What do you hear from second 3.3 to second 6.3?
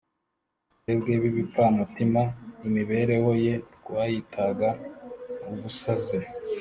ye twayitaga ubusazi,